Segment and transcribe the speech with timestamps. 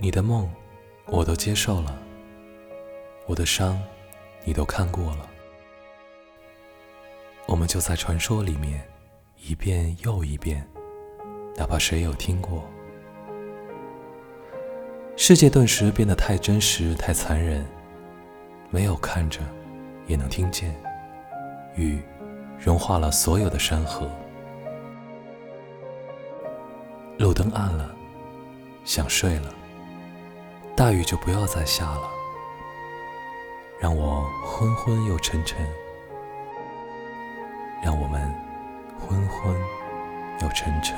[0.00, 0.48] 你的梦
[1.06, 2.00] 我都接受了
[3.26, 3.82] 我的伤
[4.44, 5.28] 你都看过了。
[7.46, 8.88] 我们就在传说里面
[9.36, 10.64] 一遍又一遍
[11.56, 12.64] 哪怕谁有听过。
[15.16, 17.66] 世界顿时变得太真实太残忍
[18.70, 19.40] 没有看着
[20.06, 20.72] 也能听见
[21.74, 22.00] 雨
[22.56, 24.08] 融化了所有的山河。
[27.18, 27.90] 路灯暗了，
[28.84, 29.52] 想睡了，
[30.76, 32.08] 大雨就不要再下了，
[33.80, 35.58] 让我昏昏又沉沉，
[37.82, 38.32] 让我们
[39.00, 39.52] 昏昏
[40.40, 40.96] 又沉沉。